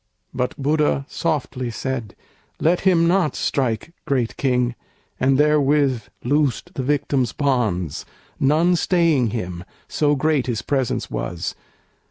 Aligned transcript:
But 0.33 0.57
Buddha 0.57 1.05
softly 1.07 1.69
said, 1.69 2.15
"Let 2.59 2.79
him 2.79 3.07
not 3.07 3.35
strike, 3.35 3.93
great 4.05 4.35
King!" 4.35 4.73
and 5.19 5.37
therewith 5.37 6.05
loosed 6.23 6.73
The 6.73 6.81
victim's 6.81 7.33
bonds, 7.33 8.03
none 8.39 8.75
staying 8.75 9.29
him, 9.29 9.63
so 9.87 10.15
great 10.15 10.47
His 10.47 10.63
presence 10.63 11.11
was. 11.11 11.53